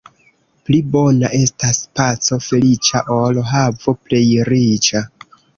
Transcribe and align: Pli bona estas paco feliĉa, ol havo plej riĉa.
Pli 0.67 0.79
bona 0.95 1.29
estas 1.39 1.81
paco 1.99 2.39
feliĉa, 2.47 3.05
ol 3.19 3.41
havo 3.53 3.97
plej 4.09 4.27
riĉa. 4.51 5.05